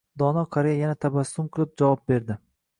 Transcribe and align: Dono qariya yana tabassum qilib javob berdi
Dono 0.21 0.43
qariya 0.57 0.79
yana 0.85 0.97
tabassum 1.05 1.53
qilib 1.59 1.77
javob 1.83 2.05
berdi 2.13 2.43